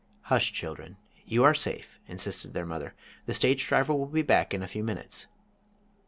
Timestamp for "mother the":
2.65-3.35